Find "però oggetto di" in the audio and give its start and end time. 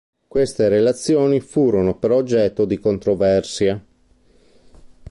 1.95-2.79